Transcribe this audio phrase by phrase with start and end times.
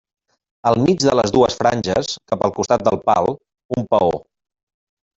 [0.71, 3.33] Al mig de les dues franges, cap al costat del pal,
[3.81, 4.13] un paó.